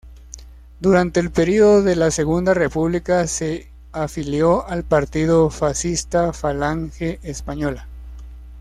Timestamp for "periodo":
1.29-1.83